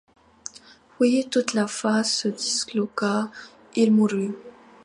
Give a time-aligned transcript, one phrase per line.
[0.97, 3.29] Puis, toute la face se disloqua,
[3.75, 4.33] il mourut.